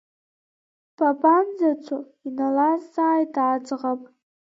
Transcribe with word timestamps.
Бабанӡацо, 0.97 1.97
иналазҵааит 2.27 3.35
аӡӷаб. 3.49 4.01